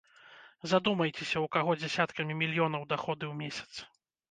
[0.71, 3.71] Задумайцеся, у каго дзясяткамі мільёнаў даходы ў месяц.